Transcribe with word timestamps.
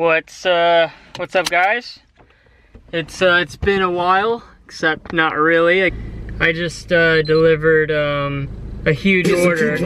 What's 0.00 0.46
uh 0.46 0.88
what's 1.16 1.36
up 1.36 1.50
guys? 1.50 1.98
It's 2.90 3.20
uh 3.20 3.40
it's 3.42 3.56
been 3.56 3.82
a 3.82 3.90
while, 3.90 4.42
except 4.64 5.12
not 5.12 5.36
really. 5.36 5.84
I, 5.84 5.90
I 6.40 6.52
just 6.52 6.90
uh 6.90 7.20
delivered 7.20 7.90
um 7.90 8.48
a 8.86 8.94
huge 8.94 9.30
order. 9.30 9.76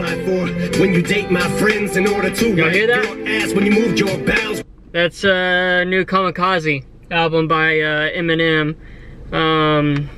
when 0.79 0.93
you 0.93 1.01
date 1.01 1.29
my 1.29 1.45
friends 1.59 1.97
in 1.97 2.07
order 2.07 2.33
to 2.33 2.55
Y'all 2.55 2.69
hear 2.69 2.87
that? 2.87 3.03
your 3.03 3.27
ass 3.27 3.53
when 3.53 3.65
you 3.65 3.73
moved 3.73 3.99
your 3.99 4.17
bowels. 4.19 4.63
That's 4.93 5.25
a 5.25 5.83
new 5.83 6.05
Kamikaze 6.05 6.85
album 7.11 7.49
by 7.49 7.81
uh, 7.81 8.09
Eminem. 8.11 8.77
Um, 9.33 10.09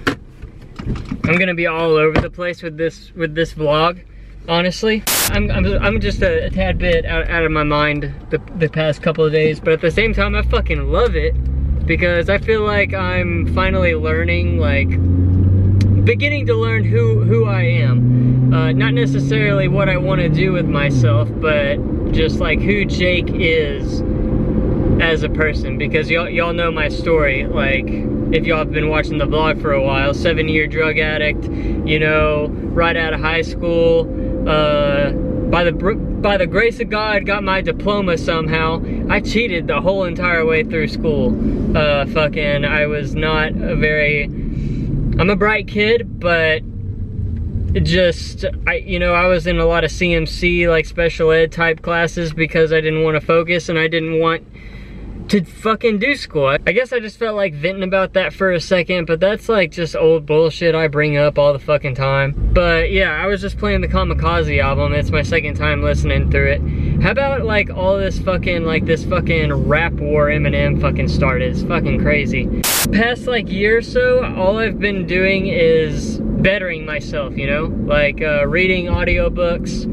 I'm 1.23 1.39
gonna 1.39 1.55
be 1.55 1.65
all 1.65 1.93
over 1.93 2.21
the 2.21 2.29
place 2.29 2.61
with 2.61 2.77
this 2.77 3.11
with 3.15 3.33
this 3.33 3.55
vlog. 3.55 4.03
Honestly, 4.47 5.03
I'm 5.31 5.51
I'm, 5.51 5.65
I'm 5.83 5.99
just 5.99 6.21
a, 6.21 6.45
a 6.45 6.49
tad 6.49 6.77
bit 6.77 7.05
out, 7.05 7.29
out 7.29 7.43
of 7.43 7.51
my 7.51 7.63
mind 7.63 8.13
the, 8.29 8.41
the 8.55 8.69
past 8.69 9.01
couple 9.01 9.25
of 9.25 9.33
days, 9.33 9.59
but 9.59 9.73
at 9.73 9.81
the 9.81 9.91
same 9.91 10.13
time, 10.13 10.35
I 10.35 10.41
fucking 10.41 10.89
love 10.89 11.17
it 11.17 11.33
because 11.85 12.29
I 12.29 12.37
feel 12.37 12.63
like 12.63 12.93
I'm 12.93 13.53
finally 13.53 13.93
learning, 13.93 14.57
like 14.57 14.89
beginning 16.05 16.45
to 16.45 16.55
learn 16.55 16.85
who 16.85 17.23
who 17.23 17.45
I 17.45 17.63
am. 17.63 18.53
Uh, 18.53 18.71
not 18.71 18.93
necessarily 18.93 19.67
what 19.67 19.89
I 19.89 19.97
want 19.97 20.21
to 20.21 20.29
do 20.29 20.53
with 20.53 20.65
myself, 20.65 21.29
but 21.41 21.75
just 22.13 22.39
like 22.39 22.61
who 22.61 22.85
Jake 22.85 23.29
is 23.29 24.01
as 25.01 25.23
a 25.23 25.29
person 25.29 25.77
because 25.77 26.09
y'all 26.09 26.29
y'all 26.29 26.53
know 26.53 26.71
my 26.71 26.87
story 26.89 27.45
like 27.45 27.85
if 28.33 28.45
y'all 28.45 28.57
have 28.57 28.71
been 28.71 28.89
watching 28.89 29.19
the 29.19 29.27
vlog 29.27 29.61
for 29.61 29.73
a 29.73 29.81
while 29.81 30.11
seven 30.11 30.49
year 30.49 30.65
drug 30.65 30.97
addict 30.97 31.43
you 31.85 31.99
know 31.99 32.47
right 32.47 32.97
out 32.97 33.13
of 33.13 33.19
high 33.19 33.43
school 33.43 34.05
uh 34.47 35.11
by 35.49 35.63
the 35.63 35.71
by 35.71 36.37
the 36.37 36.47
grace 36.47 36.79
of 36.79 36.89
god 36.89 37.25
got 37.25 37.43
my 37.43 37.61
diploma 37.61 38.17
somehow. 38.17 38.83
I 39.09 39.21
cheated 39.21 39.67
the 39.67 39.81
whole 39.81 40.03
entire 40.03 40.45
way 40.45 40.63
through 40.63 40.87
school. 40.87 41.77
Uh 41.77 42.05
fucking 42.07 42.65
i 42.65 42.85
was 42.85 43.15
not 43.15 43.49
a 43.49 43.75
very 43.75 44.23
i'm 44.23 45.29
a 45.29 45.35
bright 45.35 45.67
kid 45.67 46.19
but 46.19 46.63
just 47.83 48.45
I 48.65 48.75
you 48.75 48.99
know 48.99 49.13
I 49.13 49.27
was 49.27 49.47
in 49.47 49.59
a 49.59 49.65
lot 49.65 49.83
of 49.83 49.91
CMC 49.91 50.69
like 50.69 50.85
special 50.85 51.31
ed 51.31 51.51
type 51.51 51.81
classes 51.81 52.33
because 52.33 52.71
I 52.71 52.81
didn't 52.81 53.03
want 53.03 53.15
to 53.15 53.21
focus 53.21 53.69
and 53.69 53.77
I 53.77 53.87
didn't 53.87 54.19
want 54.19 54.47
to 55.29 55.43
fucking 55.43 55.99
do 55.99 56.15
school. 56.15 56.47
I 56.47 56.71
guess 56.71 56.93
I 56.93 56.99
just 56.99 57.17
felt 57.17 57.35
like 57.35 57.53
venting 57.53 57.83
about 57.83 58.13
that 58.13 58.33
for 58.33 58.51
a 58.51 58.61
second, 58.61 59.05
but 59.05 59.19
that's 59.19 59.49
like 59.49 59.71
just 59.71 59.95
old 59.95 60.25
bullshit 60.25 60.73
I 60.73 60.87
bring 60.87 61.17
up 61.17 61.37
all 61.37 61.53
the 61.53 61.59
fucking 61.59 61.95
time. 61.95 62.33
But 62.53 62.91
yeah, 62.91 63.11
I 63.11 63.27
was 63.27 63.41
just 63.41 63.57
playing 63.57 63.81
the 63.81 63.87
Kamikaze 63.87 64.61
album. 64.61 64.93
It's 64.93 65.11
my 65.11 65.21
second 65.21 65.55
time 65.55 65.83
listening 65.83 66.31
through 66.31 66.51
it. 66.51 67.01
How 67.01 67.11
about 67.11 67.45
like 67.45 67.69
all 67.69 67.97
this 67.97 68.19
fucking 68.19 68.63
like 68.63 68.85
this 68.85 69.03
fucking 69.03 69.53
rap 69.53 69.93
war 69.93 70.27
Eminem 70.27 70.79
fucking 70.79 71.09
started? 71.09 71.51
It's 71.51 71.63
fucking 71.63 72.01
crazy. 72.01 72.47
Past 72.91 73.27
like 73.27 73.49
year 73.49 73.77
or 73.77 73.81
so, 73.81 74.23
all 74.35 74.57
I've 74.57 74.79
been 74.79 75.05
doing 75.05 75.47
is 75.47 76.19
bettering 76.19 76.85
myself, 76.85 77.37
you 77.37 77.47
know? 77.47 77.65
Like 77.65 78.21
uh, 78.21 78.47
reading 78.47 78.85
audiobooks, 78.85 79.85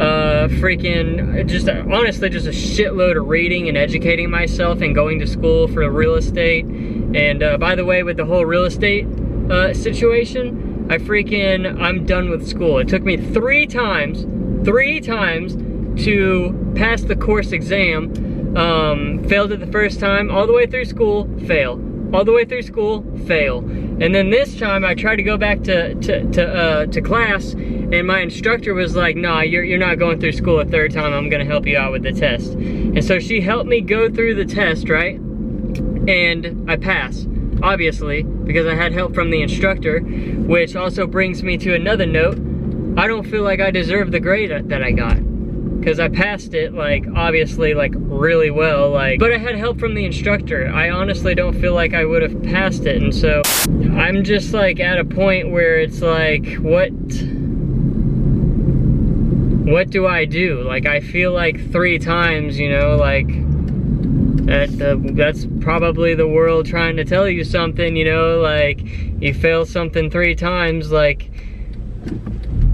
uh, 0.00 0.48
freaking, 0.48 1.46
just 1.46 1.68
honestly, 1.68 2.28
just 2.28 2.46
a 2.46 2.50
shitload 2.50 3.18
of 3.18 3.26
reading 3.26 3.68
and 3.68 3.76
educating 3.76 4.30
myself 4.30 4.80
and 4.80 4.94
going 4.94 5.18
to 5.18 5.26
school 5.26 5.66
for 5.68 5.90
real 5.90 6.14
estate. 6.14 6.64
And 6.64 7.42
uh, 7.42 7.58
by 7.58 7.74
the 7.74 7.84
way, 7.84 8.02
with 8.02 8.16
the 8.16 8.24
whole 8.24 8.44
real 8.44 8.64
estate 8.64 9.06
uh, 9.50 9.74
situation, 9.74 10.86
I 10.90 10.98
freaking, 10.98 11.80
I'm 11.82 12.06
done 12.06 12.30
with 12.30 12.46
school. 12.46 12.78
It 12.78 12.88
took 12.88 13.02
me 13.02 13.16
three 13.16 13.66
times, 13.66 14.22
three 14.64 15.00
times 15.00 15.56
to 16.04 16.72
pass 16.76 17.02
the 17.02 17.16
course 17.16 17.52
exam. 17.52 18.56
Um, 18.56 19.24
failed 19.28 19.52
it 19.52 19.60
the 19.60 19.66
first 19.66 20.00
time, 20.00 20.30
all 20.30 20.46
the 20.46 20.54
way 20.54 20.66
through 20.66 20.86
school, 20.86 21.28
fail. 21.46 21.76
All 22.12 22.24
the 22.24 22.32
way 22.32 22.44
through 22.44 22.62
school, 22.62 23.04
fail. 23.26 23.58
And 23.58 24.14
then 24.14 24.30
this 24.30 24.58
time 24.58 24.84
I 24.84 24.94
tried 24.94 25.16
to 25.16 25.22
go 25.22 25.36
back 25.36 25.62
to 25.64 25.94
to 25.94 26.30
to, 26.30 26.48
uh, 26.48 26.86
to 26.86 27.00
class, 27.02 27.52
and 27.52 28.06
my 28.06 28.20
instructor 28.20 28.72
was 28.72 28.96
like, 28.96 29.16
"Nah, 29.16 29.42
you're 29.42 29.62
you're 29.62 29.78
not 29.78 29.98
going 29.98 30.18
through 30.18 30.32
school 30.32 30.58
a 30.60 30.64
third 30.64 30.92
time. 30.92 31.12
I'm 31.12 31.28
gonna 31.28 31.44
help 31.44 31.66
you 31.66 31.76
out 31.76 31.92
with 31.92 32.02
the 32.02 32.12
test." 32.12 32.54
And 32.54 33.04
so 33.04 33.18
she 33.18 33.40
helped 33.40 33.68
me 33.68 33.82
go 33.82 34.08
through 34.08 34.36
the 34.36 34.46
test, 34.46 34.88
right? 34.88 35.16
And 36.08 36.64
I 36.66 36.76
pass, 36.76 37.26
obviously, 37.62 38.22
because 38.22 38.66
I 38.66 38.74
had 38.74 38.92
help 38.92 39.14
from 39.14 39.30
the 39.30 39.42
instructor, 39.42 40.00
which 40.00 40.76
also 40.76 41.06
brings 41.06 41.42
me 41.42 41.58
to 41.58 41.74
another 41.74 42.06
note. 42.06 42.38
I 42.96 43.06
don't 43.06 43.24
feel 43.24 43.42
like 43.42 43.60
I 43.60 43.70
deserve 43.70 44.12
the 44.12 44.20
grade 44.20 44.50
that 44.50 44.82
I 44.82 44.92
got 44.92 45.27
because 45.78 46.00
I 46.00 46.08
passed 46.08 46.54
it 46.54 46.74
like 46.74 47.06
obviously 47.14 47.74
like 47.74 47.92
really 47.96 48.50
well 48.50 48.90
like 48.90 49.18
but 49.20 49.32
I 49.32 49.38
had 49.38 49.56
help 49.56 49.78
from 49.78 49.94
the 49.94 50.04
instructor 50.04 50.68
I 50.68 50.90
honestly 50.90 51.34
don't 51.34 51.58
feel 51.60 51.74
like 51.74 51.94
I 51.94 52.04
would 52.04 52.22
have 52.22 52.42
passed 52.42 52.84
it 52.84 53.00
and 53.02 53.14
so 53.14 53.42
I'm 53.96 54.24
just 54.24 54.52
like 54.52 54.80
at 54.80 54.98
a 54.98 55.04
point 55.04 55.50
where 55.50 55.78
it's 55.78 56.00
like 56.00 56.54
what 56.56 56.90
what 59.70 59.90
do 59.90 60.06
I 60.06 60.24
do 60.24 60.62
like 60.62 60.86
I 60.86 61.00
feel 61.00 61.32
like 61.32 61.70
three 61.70 61.98
times 61.98 62.58
you 62.58 62.70
know 62.70 62.96
like 62.96 63.28
that, 64.46 64.80
uh, 64.80 64.96
that's 65.14 65.46
probably 65.60 66.14
the 66.14 66.26
world 66.26 66.64
trying 66.66 66.96
to 66.96 67.04
tell 67.04 67.28
you 67.28 67.44
something 67.44 67.96
you 67.96 68.04
know 68.04 68.40
like 68.40 68.80
you 69.20 69.34
fail 69.34 69.64
something 69.64 70.10
three 70.10 70.34
times 70.34 70.90
like 70.90 71.30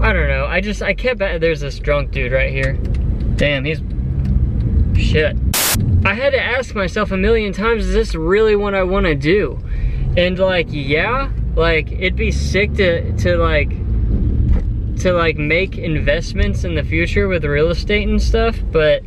I 0.01 0.11
don't 0.11 0.27
know. 0.27 0.45
I 0.45 0.59
just, 0.59 0.81
I 0.81 0.93
kept, 0.93 1.19
there's 1.19 1.61
this 1.61 1.79
drunk 1.79 2.11
dude 2.11 2.31
right 2.31 2.51
here. 2.51 2.77
Damn, 3.35 3.65
he's, 3.65 3.81
shit. 4.97 5.35
I 6.05 6.13
had 6.13 6.31
to 6.31 6.41
ask 6.41 6.73
myself 6.75 7.11
a 7.11 7.17
million 7.17 7.51
times, 7.51 7.87
is 7.87 7.93
this 7.93 8.15
really 8.15 8.55
what 8.55 8.73
I 8.73 8.83
want 8.83 9.07
to 9.07 9.15
do? 9.15 9.59
And 10.15 10.39
like, 10.39 10.67
yeah, 10.69 11.31
like, 11.55 11.91
it'd 11.91 12.15
be 12.15 12.31
sick 12.31 12.73
to, 12.75 13.11
to 13.17 13.37
like, 13.37 13.69
to 14.99 15.11
like 15.11 15.37
make 15.37 15.77
investments 15.77 16.63
in 16.63 16.75
the 16.75 16.83
future 16.83 17.27
with 17.27 17.43
real 17.43 17.69
estate 17.69 18.07
and 18.07 18.21
stuff, 18.21 18.57
but 18.71 19.03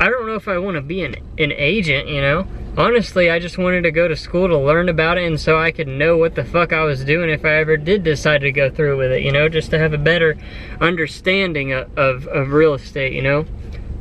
I 0.00 0.08
don't 0.08 0.26
know 0.26 0.34
if 0.34 0.48
I 0.48 0.58
want 0.58 0.76
to 0.76 0.82
be 0.82 1.02
an, 1.02 1.16
an 1.38 1.52
agent, 1.52 2.08
you 2.08 2.20
know? 2.20 2.46
Honestly, 2.78 3.28
I 3.28 3.40
just 3.40 3.58
wanted 3.58 3.82
to 3.82 3.90
go 3.90 4.06
to 4.06 4.14
school 4.14 4.46
to 4.46 4.56
learn 4.56 4.88
about 4.88 5.18
it 5.18 5.24
and 5.24 5.40
so 5.40 5.58
I 5.58 5.72
could 5.72 5.88
know 5.88 6.16
what 6.16 6.36
the 6.36 6.44
fuck 6.44 6.72
I 6.72 6.84
was 6.84 7.04
doing 7.04 7.28
if 7.28 7.44
I 7.44 7.54
ever 7.56 7.76
did 7.76 8.04
decide 8.04 8.42
to 8.42 8.52
go 8.52 8.70
through 8.70 8.96
with 8.98 9.10
it, 9.10 9.22
you 9.22 9.32
know? 9.32 9.48
Just 9.48 9.72
to 9.72 9.80
have 9.80 9.94
a 9.94 9.98
better 9.98 10.36
understanding 10.80 11.72
of, 11.72 11.98
of, 11.98 12.28
of 12.28 12.52
real 12.52 12.74
estate, 12.74 13.14
you 13.14 13.22
know? 13.22 13.46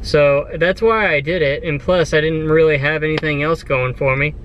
So 0.04 0.48
that's 0.60 0.80
why 0.80 1.12
I 1.12 1.22
did 1.22 1.42
it, 1.42 1.64
and 1.64 1.82
plus 1.82 2.14
I 2.14 2.22
didn't 2.22 2.50
really 2.50 2.78
have 2.78 3.02
anything 3.02 3.42
else 3.42 3.64
going 3.64 3.96
for 3.96 4.16
me. 4.16 4.36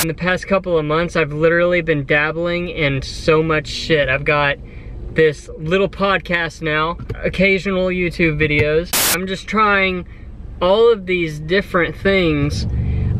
In 0.00 0.08
the 0.08 0.14
past 0.14 0.46
couple 0.46 0.78
of 0.78 0.86
months, 0.86 1.14
I've 1.14 1.34
literally 1.34 1.82
been 1.82 2.06
dabbling 2.06 2.70
in 2.70 3.02
so 3.02 3.42
much 3.42 3.66
shit. 3.66 4.08
I've 4.08 4.24
got 4.24 4.56
this 5.12 5.50
little 5.58 5.90
podcast 5.90 6.62
now, 6.62 6.96
occasional 7.22 7.88
YouTube 7.88 8.40
videos. 8.40 8.88
I'm 9.14 9.26
just 9.26 9.46
trying 9.46 10.08
all 10.62 10.90
of 10.90 11.04
these 11.04 11.38
different 11.38 11.94
things 11.94 12.66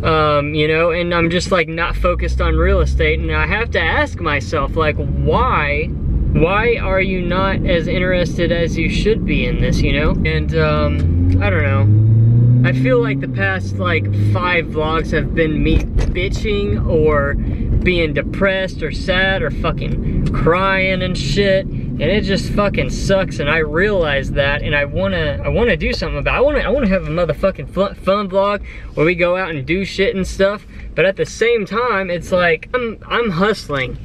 um, 0.03 0.55
you 0.55 0.67
know, 0.67 0.91
and 0.91 1.15
I'm 1.15 1.31
just 1.31 1.51
like 1.51 1.69
not 1.69 1.97
focused 1.97 2.41
on 2.41 2.57
real 2.57 2.81
estate. 2.81 3.21
And 3.21 3.31
I 3.33 3.47
have 3.47 3.71
to 3.73 3.81
ask 3.81 4.21
myself, 4.21 4.77
like, 4.77 4.97
why, 4.97 5.87
why 6.33 6.77
are 6.77 7.01
you 7.01 7.21
not 7.23 7.65
as 7.67 7.87
interested 7.87 8.53
as 8.53 8.77
you 8.77 8.89
should 8.89 9.25
be 9.25 9.47
in 9.47 9.61
this, 9.61 9.81
you 9.81 9.93
know? 9.93 10.11
And, 10.25 10.55
um, 10.57 11.43
I 11.43 11.51
don't 11.51 11.63
know. 11.63 12.69
I 12.69 12.73
feel 12.75 13.03
like 13.03 13.21
the 13.21 13.29
past 13.29 13.77
like 13.77 14.05
five 14.33 14.67
vlogs 14.67 15.13
have 15.13 15.35
been 15.35 15.63
me 15.63 15.79
bitching 15.79 16.87
or 16.87 17.35
being 17.35 18.13
depressed 18.13 18.83
or 18.83 18.93
sad 18.93 19.43
or 19.43 19.51
fucking 19.51 20.29
crying 20.29 21.03
and 21.03 21.17
shit 21.17 21.67
and 22.01 22.11
it 22.11 22.23
just 22.23 22.51
fucking 22.53 22.89
sucks 22.89 23.41
and 23.41 23.51
I 23.51 23.59
realize 23.59 24.31
that 24.31 24.63
and 24.63 24.75
I 24.75 24.87
wanna 24.87 25.39
I 25.45 25.49
wanna 25.49 25.77
do 25.77 25.93
something 25.93 26.19
about 26.19 26.35
it. 26.35 26.39
I 26.39 26.41
wanna 26.41 26.59
I 26.61 26.69
wanna 26.71 26.89
have 26.89 27.07
a 27.07 27.11
motherfucking 27.11 27.69
fun, 27.69 27.95
fun 27.95 28.31
vlog 28.31 28.65
where 28.95 29.05
we 29.05 29.15
go 29.15 29.37
out 29.37 29.51
and 29.51 29.67
do 29.67 29.85
shit 29.85 30.17
and 30.17 30.27
stuff 30.27 30.67
but 30.95 31.05
at 31.05 31.17
the 31.17 31.27
same 31.27 31.67
time 31.67 32.09
it's 32.09 32.33
like 32.33 32.71
I'm 32.73 32.99
I'm 33.07 33.29
hustling. 33.29 33.99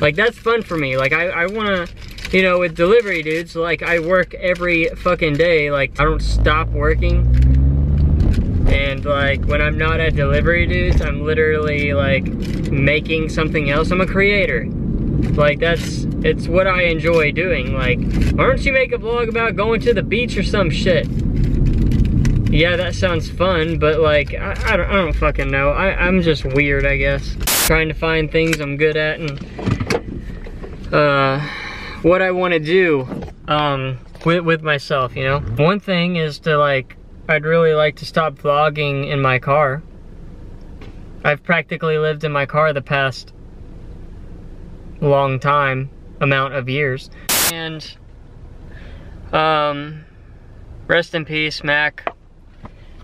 Like 0.00 0.16
that's 0.16 0.36
fun 0.36 0.62
for 0.62 0.76
me. 0.76 0.96
Like 0.96 1.12
I, 1.12 1.28
I 1.28 1.46
wanna 1.46 1.86
you 2.32 2.42
know 2.42 2.58
with 2.58 2.74
delivery 2.74 3.22
dudes 3.22 3.54
like 3.54 3.84
I 3.84 4.00
work 4.00 4.34
every 4.34 4.86
fucking 4.88 5.34
day. 5.34 5.70
Like 5.70 6.00
I 6.00 6.02
don't 6.02 6.20
stop 6.20 6.66
working. 6.70 7.26
And 8.66 9.04
like 9.04 9.44
when 9.44 9.62
I'm 9.62 9.78
not 9.78 10.00
at 10.00 10.16
delivery 10.16 10.66
dudes 10.66 11.00
I'm 11.00 11.24
literally 11.24 11.92
like 11.92 12.24
making 12.24 13.28
something 13.28 13.70
else. 13.70 13.92
I'm 13.92 14.00
a 14.00 14.06
creator 14.06 14.68
like 15.36 15.58
that's 15.58 16.04
it's 16.24 16.48
what 16.48 16.66
I 16.66 16.84
enjoy 16.84 17.32
doing. 17.32 17.74
Like 17.74 17.98
why 18.32 18.46
don't 18.46 18.64
you 18.64 18.72
make 18.72 18.92
a 18.92 18.98
vlog 18.98 19.28
about 19.28 19.56
going 19.56 19.80
to 19.82 19.94
the 19.94 20.02
beach 20.02 20.36
or 20.36 20.42
some 20.42 20.70
shit? 20.70 21.06
Yeah 22.50 22.76
that 22.76 22.94
sounds 22.94 23.30
fun 23.30 23.78
but 23.78 24.00
like 24.00 24.34
I, 24.34 24.52
I, 24.52 24.76
don't, 24.76 24.90
I 24.90 24.92
don't 24.92 25.12
fucking 25.12 25.50
know. 25.50 25.70
I, 25.70 25.94
I'm 25.94 26.22
just 26.22 26.44
weird 26.44 26.86
I 26.86 26.96
guess. 26.96 27.36
Trying 27.66 27.88
to 27.88 27.94
find 27.94 28.30
things 28.30 28.60
I'm 28.60 28.76
good 28.76 28.96
at 28.96 29.20
and 29.20 30.94
uh 30.94 31.40
what 32.02 32.22
I 32.22 32.30
want 32.30 32.52
to 32.52 32.60
do 32.60 33.08
um 33.48 33.98
with, 34.24 34.44
with 34.44 34.62
myself 34.62 35.16
you 35.16 35.24
know? 35.24 35.40
One 35.40 35.80
thing 35.80 36.16
is 36.16 36.38
to 36.40 36.56
like 36.56 36.96
I'd 37.28 37.44
really 37.44 37.74
like 37.74 37.96
to 37.96 38.06
stop 38.06 38.34
vlogging 38.34 39.10
in 39.10 39.20
my 39.20 39.38
car. 39.38 39.82
I've 41.24 41.42
practically 41.42 41.98
lived 41.98 42.22
in 42.22 42.32
my 42.32 42.46
car 42.46 42.72
the 42.72 42.82
past 42.82 43.33
long 45.08 45.38
time 45.38 45.90
amount 46.20 46.54
of 46.54 46.68
years. 46.68 47.10
And 47.52 47.96
um 49.32 50.04
rest 50.86 51.14
in 51.14 51.24
peace, 51.24 51.62
Mac. 51.64 52.12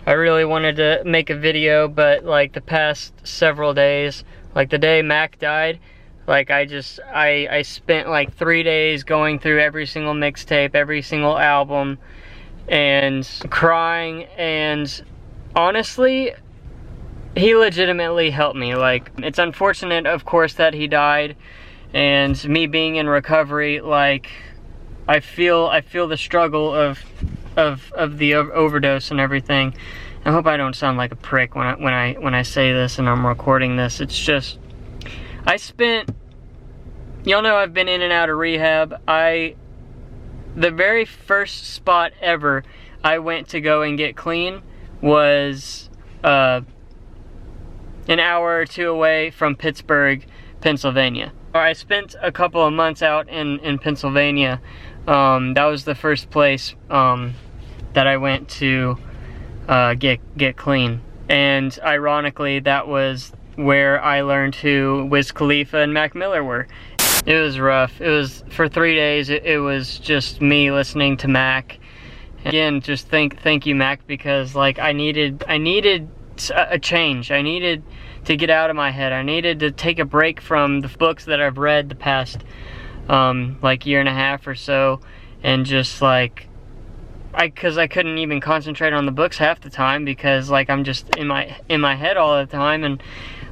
I 0.06 0.12
really 0.12 0.44
wanted 0.44 0.76
to 0.76 1.02
make 1.04 1.30
a 1.30 1.36
video, 1.36 1.86
but 1.86 2.24
like 2.24 2.52
the 2.52 2.60
past 2.60 3.12
several 3.26 3.74
days, 3.74 4.24
like 4.54 4.70
the 4.70 4.78
day 4.78 5.02
Mac 5.02 5.38
died, 5.38 5.78
like 6.26 6.50
I 6.50 6.64
just 6.64 7.00
I 7.12 7.46
I 7.50 7.62
spent 7.62 8.08
like 8.08 8.34
3 8.34 8.62
days 8.62 9.04
going 9.04 9.38
through 9.38 9.60
every 9.60 9.86
single 9.86 10.14
mixtape, 10.14 10.74
every 10.74 11.02
single 11.02 11.38
album 11.38 11.98
and 12.68 13.28
crying 13.50 14.24
and 14.36 15.02
honestly 15.56 16.32
he 17.36 17.54
legitimately 17.54 18.30
helped 18.30 18.56
me. 18.56 18.74
Like 18.74 19.10
it's 19.18 19.38
unfortunate 19.38 20.06
of 20.06 20.24
course 20.24 20.54
that 20.54 20.74
he 20.74 20.86
died 20.86 21.36
and 21.92 22.42
me 22.48 22.66
being 22.66 22.96
in 22.96 23.08
recovery 23.08 23.80
like 23.80 24.30
I 25.08 25.20
feel 25.20 25.66
I 25.66 25.80
feel 25.80 26.06
the 26.06 26.16
struggle 26.16 26.74
of 26.74 26.98
of 27.56 27.92
of 27.92 28.18
the 28.18 28.34
overdose 28.34 29.10
and 29.10 29.20
everything. 29.20 29.74
I 30.24 30.32
hope 30.32 30.46
I 30.46 30.56
don't 30.56 30.76
sound 30.76 30.98
like 30.98 31.12
a 31.12 31.16
prick 31.16 31.54
when 31.54 31.66
I 31.66 31.74
when 31.74 31.92
I 31.92 32.12
when 32.14 32.34
I 32.34 32.42
say 32.42 32.72
this 32.72 32.98
and 32.98 33.08
I'm 33.08 33.26
recording 33.26 33.76
this. 33.76 34.00
It's 34.00 34.18
just 34.18 34.58
I 35.46 35.56
spent 35.56 36.14
y'all 37.24 37.42
know 37.42 37.56
I've 37.56 37.74
been 37.74 37.88
in 37.88 38.02
and 38.02 38.12
out 38.12 38.30
of 38.30 38.36
rehab. 38.36 39.00
I 39.08 39.56
the 40.54 40.70
very 40.70 41.04
first 41.04 41.72
spot 41.72 42.12
ever 42.20 42.62
I 43.02 43.18
went 43.18 43.48
to 43.48 43.60
go 43.60 43.82
and 43.82 43.96
get 43.96 44.16
clean 44.16 44.62
was 45.00 45.88
uh, 46.22 46.60
an 48.08 48.20
hour 48.20 48.58
or 48.58 48.66
two 48.66 48.90
away 48.90 49.30
from 49.30 49.56
Pittsburgh, 49.56 50.24
Pennsylvania. 50.60 51.32
I 51.54 51.72
spent 51.72 52.14
a 52.20 52.30
couple 52.30 52.64
of 52.64 52.72
months 52.72 53.02
out 53.02 53.28
in, 53.28 53.58
in 53.60 53.78
Pennsylvania. 53.78 54.60
Um, 55.06 55.54
that 55.54 55.64
was 55.64 55.84
the 55.84 55.94
first 55.94 56.30
place 56.30 56.74
um, 56.88 57.34
that 57.94 58.06
I 58.06 58.16
went 58.18 58.48
to 58.60 58.98
uh, 59.68 59.94
get 59.94 60.20
get 60.36 60.56
clean. 60.56 61.00
And 61.28 61.76
ironically, 61.82 62.60
that 62.60 62.88
was 62.88 63.32
where 63.56 64.02
I 64.02 64.22
learned 64.22 64.54
who 64.54 65.06
Wiz 65.10 65.32
Khalifa 65.32 65.78
and 65.78 65.92
Mac 65.92 66.14
Miller 66.14 66.42
were. 66.42 66.66
It 67.26 67.40
was 67.40 67.58
rough. 67.58 68.00
It 68.00 68.08
was 68.08 68.42
for 68.50 68.68
three 68.68 68.94
days. 68.94 69.28
It, 69.28 69.44
it 69.44 69.58
was 69.58 69.98
just 69.98 70.40
me 70.40 70.70
listening 70.70 71.16
to 71.18 71.28
Mac. 71.28 71.78
Again, 72.44 72.80
just 72.80 73.08
thank 73.08 73.40
thank 73.42 73.66
you, 73.66 73.74
Mac, 73.74 74.06
because 74.06 74.54
like 74.54 74.78
I 74.78 74.92
needed 74.92 75.44
I 75.46 75.58
needed 75.58 76.08
a 76.48 76.78
change. 76.78 77.30
I 77.30 77.42
needed 77.42 77.82
to 78.24 78.36
get 78.36 78.48
out 78.48 78.70
of 78.70 78.76
my 78.76 78.90
head. 78.90 79.12
I 79.12 79.22
needed 79.22 79.60
to 79.60 79.70
take 79.70 79.98
a 79.98 80.06
break 80.06 80.40
from 80.40 80.80
the 80.80 80.88
books 80.88 81.26
that 81.26 81.40
I've 81.40 81.58
read 81.58 81.90
the 81.90 81.94
past 81.94 82.42
um, 83.10 83.58
like 83.60 83.84
year 83.84 84.00
and 84.00 84.08
a 84.08 84.14
half 84.14 84.46
or 84.46 84.54
so, 84.54 85.00
and 85.42 85.66
just 85.66 86.00
like 86.00 86.48
I 87.34 87.48
because 87.48 87.78
I 87.78 87.86
couldn't 87.86 88.18
even 88.18 88.40
concentrate 88.40 88.92
on 88.92 89.06
the 89.06 89.12
books 89.12 89.38
half 89.38 89.60
the 89.60 89.70
time 89.70 90.04
because 90.04 90.50
like 90.50 90.70
I'm 90.70 90.84
just 90.84 91.16
in 91.16 91.26
my 91.26 91.56
in 91.68 91.80
my 91.80 91.94
head 91.94 92.16
all 92.16 92.38
the 92.38 92.46
time 92.46 92.84
and 92.84 93.02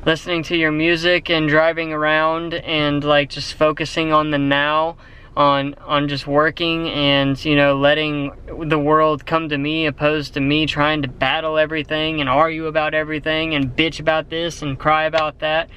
listening 0.07 0.43
to 0.45 0.57
your 0.57 0.73
music 0.73 1.29
and 1.29 1.49
driving 1.49 1.93
around 1.93 2.55
and 2.55 3.05
like 3.05 3.31
just 3.31 3.55
focusing 3.55 4.13
on 4.13 4.31
the 4.31 4.39
now 4.39 4.97
on 5.39 5.73
on 5.87 6.09
just 6.09 6.27
working 6.27 6.89
and 6.89 7.43
you 7.45 7.55
know 7.55 7.77
letting 7.77 8.33
the 8.69 8.79
world 8.79 9.25
come 9.25 9.49
to 9.49 9.57
me 9.57 9.87
opposed 9.87 10.35
to 10.35 10.41
me 10.41 10.67
trying 10.67 11.01
to 11.01 11.07
battle 11.07 11.57
everything 11.57 12.21
and 12.21 12.29
argue 12.29 12.67
about 12.67 12.93
everything 12.93 13.55
and 13.55 13.71
bitch 13.77 14.01
about 14.01 14.29
this 14.31 14.61
and 14.63 14.79
cry 14.79 15.05
about 15.05 15.39
that. 15.39 15.71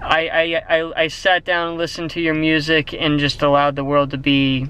I, 0.00 0.28
I, 0.28 0.78
I, 0.78 1.02
I 1.02 1.08
sat 1.08 1.44
down 1.44 1.70
and 1.70 1.76
listened 1.76 2.12
to 2.12 2.20
your 2.20 2.34
music 2.34 2.94
and 2.94 3.18
just 3.18 3.42
allowed 3.42 3.74
the 3.74 3.82
world 3.82 4.12
to 4.12 4.16
be 4.16 4.68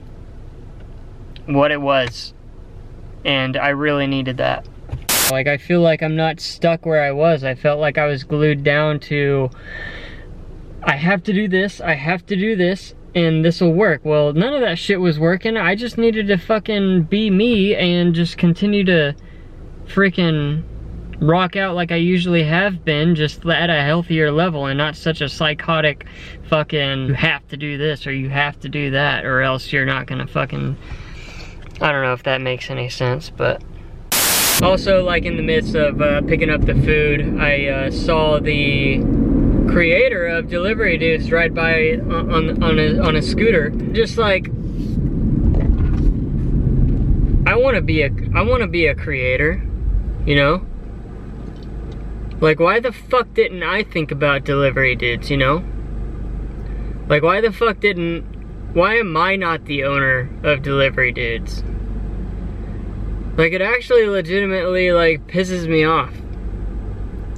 what 1.44 1.70
it 1.70 1.82
was. 1.82 2.32
And 3.26 3.58
I 3.58 3.69
really 3.69 4.06
needed 4.06 4.38
that. 4.38 4.66
Like 5.31 5.46
I 5.46 5.58
feel 5.58 5.82
like 5.82 6.02
I'm 6.02 6.16
not 6.16 6.40
stuck 6.40 6.87
where 6.87 7.02
I 7.02 7.12
was. 7.12 7.44
I 7.44 7.54
felt 7.54 7.78
like 7.78 7.99
I 7.99 8.06
was 8.06 8.25
glued 8.25 8.64
down 8.64 9.00
to 9.00 9.50
I 10.82 10.96
have 10.96 11.22
to 11.25 11.34
do 11.34 11.46
this 11.46 11.82
I 11.82 11.93
have 11.93 12.25
to 12.26 12.37
do 12.37 12.56
this 12.56 12.94
and 13.14 13.44
this 13.44 13.60
will 13.60 13.72
work. 13.72 14.05
Well, 14.05 14.32
none 14.32 14.55
of 14.55 14.60
that 14.60 14.78
shit 14.78 15.00
was 15.00 15.19
working. 15.19 15.56
I 15.56 15.75
just 15.75 15.99
needed 15.99 16.28
to 16.28 16.37
fucking 16.37 17.05
be 17.05 17.31
me 17.31 17.75
and 17.75 18.14
just 18.14 18.38
continue 18.38 18.84
to 18.84 19.14
freaking 19.87 20.64
rock 21.20 21.56
out 21.56 21.75
like 21.75 21.90
I 21.90 21.96
usually 21.96 22.44
have 22.44 22.84
been, 22.84 23.14
just 23.14 23.44
at 23.46 23.70
a 23.70 23.82
healthier 23.82 24.31
level 24.31 24.66
and 24.66 24.78
not 24.78 24.96
such 24.96 25.20
a 25.20 25.28
psychotic 25.28 26.06
fucking, 26.49 27.08
you 27.08 27.14
have 27.14 27.46
to 27.49 27.56
do 27.56 27.76
this 27.78 28.06
or 28.06 28.12
you 28.12 28.28
have 28.28 28.60
to 28.60 28.69
do 28.69 28.90
that 28.93 29.25
or 29.25 29.43
else 29.43 29.72
you're 29.72 29.87
not 29.87 30.06
gonna 30.06 30.26
fucking, 30.26 30.76
I 31.81 31.93
don't 31.93 32.02
know 32.02 32.12
if 32.12 32.22
that 32.25 32.40
makes 32.40 32.70
any 32.70 32.88
sense, 32.88 33.31
but. 33.31 33.62
Also, 34.62 35.04
like 35.04 35.25
in 35.25 35.37
the 35.37 35.43
midst 35.43 35.76
of 35.76 36.02
uh, 36.02 36.20
picking 36.22 36.50
up 36.50 36.61
the 36.62 36.75
food, 36.75 37.38
I 37.38 37.66
uh, 37.66 37.90
saw 37.90 38.40
the 38.40 38.99
creator 39.69 40.26
of 40.26 40.49
Delivery 40.49 40.99
Dudes 40.99 41.31
ride 41.31 41.55
by 41.55 41.93
on 41.94 42.62
on 42.62 42.79
a 42.79 42.99
on 42.99 43.17
a 43.17 43.23
scooter. 43.23 43.70
Just 43.70 44.19
like 44.19 44.49
I 47.47 47.56
want 47.56 47.76
to 47.76 47.82
be 47.82 48.03
a 48.03 48.11
I 48.35 48.43
want 48.43 48.62
to 48.62 48.67
be 48.69 48.87
a 48.87 48.94
creator, 48.94 49.62
you 50.26 50.37
know? 50.37 50.67
Like 52.41 52.61
why 52.61 52.81
the 52.81 52.93
fuck 52.93 53.32
didn't 53.35 53.62
I 53.62 53.82
think 53.82 54.11
about 54.11 54.44
Delivery 54.44 54.94
Dudes, 54.94 55.31
you 55.31 55.37
know? 55.37 55.65
Like 57.09 57.23
why 57.23 57.41
the 57.41 57.53
fuck 57.53 57.81
didn't 57.81 58.23
why 58.75 58.97
am 58.97 59.17
I 59.17 59.37
not 59.37 59.64
the 59.64 59.85
owner 59.85 60.29
of 60.43 60.62
Delivery 60.62 61.12
Dudes? 61.12 61.62
Like 63.37 63.53
it 63.53 63.62
actually 63.62 64.06
legitimately 64.06 64.93
like 64.93 65.26
pisses 65.26 65.69
me 65.69 65.85
off. 65.85 66.12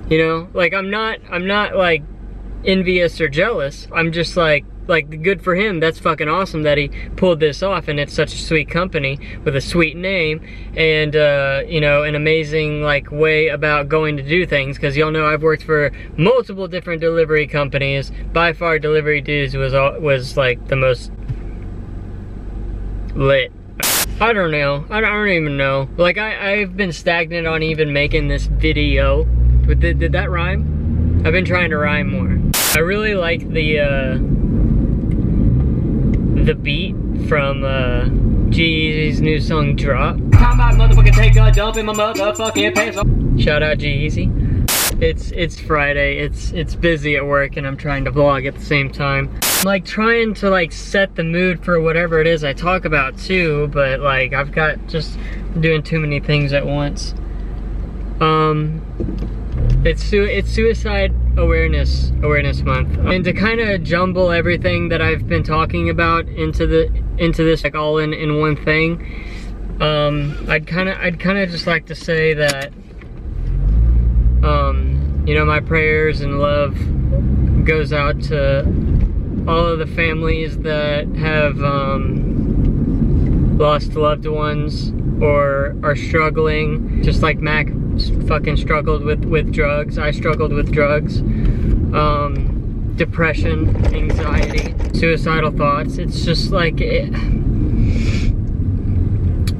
You 0.08 0.18
know, 0.18 0.48
like 0.54 0.74
I'm 0.74 0.90
not 0.90 1.18
I'm 1.30 1.46
not 1.46 1.76
like 1.76 2.02
envious 2.64 3.20
or 3.20 3.28
jealous. 3.28 3.88
I'm 3.92 4.12
just 4.12 4.36
like, 4.36 4.64
like 4.86 5.22
good 5.22 5.42
for 5.42 5.54
him. 5.54 5.80
That's 5.80 5.98
fucking 5.98 6.28
awesome 6.28 6.62
that 6.64 6.76
he 6.76 6.88
pulled 7.16 7.40
this 7.40 7.62
off, 7.62 7.88
and 7.88 7.98
it's 7.98 8.12
such 8.12 8.34
a 8.34 8.38
sweet 8.38 8.68
company 8.68 9.18
with 9.44 9.56
a 9.56 9.60
sweet 9.60 9.96
name, 9.96 10.44
and 10.76 11.16
uh, 11.16 11.62
you 11.66 11.80
know, 11.80 12.02
an 12.02 12.14
amazing 12.14 12.82
like 12.82 13.10
way 13.10 13.48
about 13.48 13.88
going 13.88 14.16
to 14.18 14.22
do 14.22 14.46
things. 14.46 14.76
Because 14.76 14.96
y'all 14.96 15.10
know 15.10 15.26
I've 15.26 15.42
worked 15.42 15.62
for 15.62 15.92
multiple 16.16 16.68
different 16.68 17.00
delivery 17.00 17.46
companies. 17.46 18.12
By 18.32 18.52
far, 18.52 18.78
Delivery 18.78 19.20
Dudes 19.20 19.54
was 19.54 19.72
all, 19.72 19.98
was 20.00 20.36
like 20.36 20.68
the 20.68 20.76
most 20.76 21.10
lit. 23.14 23.52
I 24.20 24.34
don't 24.34 24.50
know. 24.50 24.84
I 24.90 25.00
don't, 25.00 25.28
even 25.28 25.56
know. 25.56 25.88
Like 25.96 26.18
I, 26.18 26.60
I've 26.60 26.76
been 26.76 26.92
stagnant 26.92 27.46
on 27.46 27.62
even 27.62 27.92
making 27.92 28.28
this 28.28 28.46
video. 28.46 29.24
Did, 29.64 29.98
did 29.98 30.12
that 30.12 30.30
rhyme? 30.30 31.22
I've 31.24 31.32
been 31.32 31.44
trying 31.44 31.70
to 31.70 31.78
rhyme 31.78 32.10
more. 32.10 32.49
I 32.72 32.78
really 32.78 33.14
like 33.14 33.48
the 33.50 33.80
uh, 33.80 34.12
the 36.44 36.54
beat 36.54 36.94
from 37.28 37.64
uh, 37.64 38.04
G-Eazy's 38.50 39.20
new 39.20 39.40
song 39.40 39.74
Drop. 39.74 40.16
Shout 43.40 43.64
out 43.64 43.78
G-Eazy. 43.78 45.02
It's 45.02 45.32
it's 45.32 45.58
Friday. 45.58 46.18
It's 46.18 46.52
it's 46.52 46.76
busy 46.76 47.16
at 47.16 47.26
work 47.26 47.56
and 47.56 47.66
I'm 47.66 47.76
trying 47.76 48.04
to 48.04 48.12
vlog 48.12 48.46
at 48.46 48.54
the 48.54 48.64
same 48.64 48.88
time. 48.88 49.36
I'm 49.42 49.64
like 49.64 49.84
trying 49.84 50.34
to 50.34 50.48
like 50.48 50.70
set 50.70 51.16
the 51.16 51.24
mood 51.24 51.64
for 51.64 51.80
whatever 51.80 52.20
it 52.20 52.28
is 52.28 52.44
I 52.44 52.52
talk 52.52 52.84
about 52.84 53.18
too, 53.18 53.66
but 53.72 53.98
like 53.98 54.32
I've 54.32 54.52
got 54.52 54.86
just 54.86 55.18
doing 55.58 55.82
too 55.82 55.98
many 55.98 56.20
things 56.20 56.52
at 56.52 56.64
once. 56.64 57.14
Um 58.20 58.80
it's 59.84 60.02
su 60.02 60.22
it's 60.22 60.50
suicide 60.50 61.14
awareness 61.36 62.12
awareness 62.22 62.62
month. 62.62 62.98
And 62.98 63.24
to 63.24 63.32
kind 63.32 63.60
of 63.60 63.82
jumble 63.82 64.30
everything 64.30 64.88
that 64.90 65.00
I've 65.00 65.26
been 65.26 65.42
talking 65.42 65.88
about 65.88 66.28
into 66.28 66.66
the 66.66 66.90
into 67.18 67.44
this 67.44 67.64
like 67.64 67.74
all 67.74 67.98
in 67.98 68.12
in 68.12 68.38
one 68.40 68.56
thing 68.56 69.00
um 69.80 70.36
I'd 70.48 70.66
kind 70.66 70.88
of 70.88 70.98
I'd 70.98 71.18
kind 71.18 71.38
of 71.38 71.50
just 71.50 71.66
like 71.66 71.86
to 71.86 71.94
say 71.94 72.34
that 72.34 72.72
um 74.42 75.24
you 75.26 75.34
know 75.34 75.44
my 75.44 75.60
prayers 75.60 76.20
and 76.20 76.38
love 76.38 76.76
goes 77.64 77.92
out 77.92 78.20
to 78.24 78.60
all 79.48 79.66
of 79.66 79.78
the 79.78 79.86
families 79.86 80.58
that 80.58 81.08
have 81.16 81.62
um 81.62 83.56
lost 83.58 83.94
loved 83.94 84.26
ones 84.26 84.92
or 85.22 85.76
are 85.82 85.96
struggling 85.96 87.02
just 87.02 87.22
like 87.22 87.38
Mac 87.38 87.68
fucking 88.26 88.56
struggled 88.56 89.04
with 89.04 89.24
with 89.24 89.52
drugs. 89.52 89.98
I 89.98 90.10
struggled 90.10 90.52
with 90.52 90.72
drugs. 90.72 91.18
Um, 91.20 92.94
depression, 92.96 93.74
anxiety, 93.94 94.74
suicidal 94.98 95.50
thoughts. 95.50 95.98
It's 95.98 96.24
just 96.24 96.50
like 96.50 96.80
it, 96.80 97.10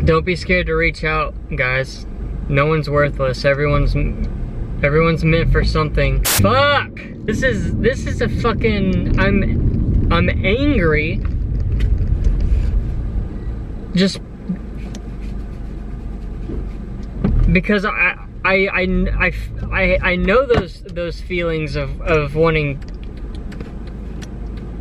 don't 0.04 0.24
be 0.24 0.36
scared 0.36 0.66
to 0.66 0.74
reach 0.74 1.04
out, 1.04 1.34
guys. 1.56 2.06
No 2.48 2.66
one's 2.66 2.90
worthless. 2.90 3.44
Everyone's 3.44 3.94
everyone's 4.84 5.24
meant 5.24 5.52
for 5.52 5.64
something. 5.64 6.24
Fuck! 6.24 7.00
This 7.24 7.42
is 7.42 7.76
this 7.76 8.06
is 8.06 8.20
a 8.20 8.28
fucking 8.28 9.18
I'm 9.20 10.12
I'm 10.12 10.28
angry. 10.28 11.22
Just 13.94 14.20
because 17.52 17.84
I 17.84 18.16
I 18.44 18.68
I 18.72 19.32
I 19.72 19.98
I 20.02 20.16
know 20.16 20.46
those 20.46 20.82
those 20.82 21.20
feelings 21.20 21.76
of 21.76 22.00
of 22.00 22.34
wanting 22.34 22.82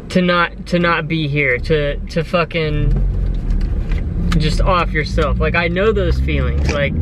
to 0.10 0.22
not 0.22 0.66
to 0.68 0.80
not 0.80 1.08
be 1.08 1.28
here 1.28 1.58
to 1.58 1.98
to 1.98 2.24
fucking 2.24 3.06
just 4.38 4.62
off 4.62 4.92
yourself. 4.92 5.40
Like 5.40 5.56
i 5.56 5.68
know 5.68 5.92
those 5.92 6.20
feelings. 6.20 6.72
Like 6.72 6.94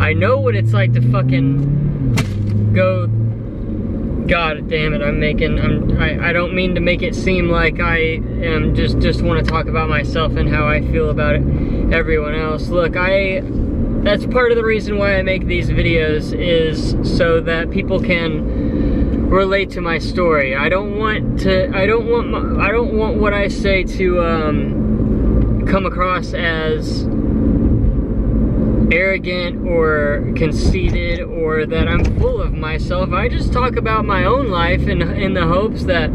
i 0.00 0.12
know 0.12 0.38
what 0.38 0.54
it's 0.54 0.72
like 0.72 0.92
to 0.92 1.02
fucking 1.10 2.72
go 2.72 3.08
god 4.28 4.68
damn 4.68 4.92
it 4.92 5.00
i'm 5.00 5.18
making 5.18 5.58
i'm 5.58 5.98
i, 5.98 6.28
I 6.28 6.32
don't 6.34 6.54
mean 6.54 6.74
to 6.74 6.82
make 6.82 7.00
it 7.00 7.14
seem 7.14 7.48
like 7.48 7.80
i 7.80 7.96
am 7.96 8.74
just 8.74 8.98
just 8.98 9.22
want 9.22 9.42
to 9.42 9.50
talk 9.50 9.66
about 9.66 9.88
myself 9.88 10.36
and 10.36 10.50
how 10.50 10.68
i 10.68 10.82
feel 10.92 11.08
about 11.08 11.36
it 11.36 11.42
everyone 11.92 12.34
else. 12.34 12.68
Look 12.68 12.94
i 12.96 13.40
that's 14.02 14.26
part 14.26 14.50
of 14.50 14.56
the 14.56 14.64
reason 14.64 14.98
why 14.98 15.16
i 15.16 15.22
make 15.22 15.46
these 15.46 15.70
videos 15.70 16.32
is 16.32 16.96
so 17.16 17.40
that 17.40 17.70
people 17.70 18.00
can 18.00 19.28
relate 19.28 19.70
to 19.70 19.80
my 19.80 19.98
story 19.98 20.54
i 20.54 20.68
don't 20.68 20.96
want 20.96 21.40
to 21.40 21.70
i 21.76 21.86
don't 21.86 22.06
want 22.06 22.28
my, 22.28 22.66
i 22.66 22.70
don't 22.70 22.96
want 22.96 23.16
what 23.16 23.34
i 23.34 23.48
say 23.48 23.82
to 23.82 24.22
um 24.22 25.66
come 25.66 25.84
across 25.84 26.32
as 26.32 27.06
arrogant 28.90 29.66
or 29.66 30.32
conceited 30.34 31.20
or 31.20 31.66
that 31.66 31.88
I'm 31.88 32.04
full 32.18 32.40
of 32.40 32.54
myself. 32.54 33.12
I 33.12 33.28
just 33.28 33.52
talk 33.52 33.76
about 33.76 34.04
my 34.04 34.24
own 34.24 34.48
life 34.48 34.88
in, 34.88 35.02
in 35.02 35.34
the 35.34 35.46
hopes 35.46 35.84
that 35.84 36.10